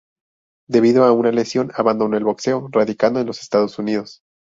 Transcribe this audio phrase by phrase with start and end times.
[0.67, 4.23] Debido a una lesión abandonó el boxeo, radicando en los Estados Unidos.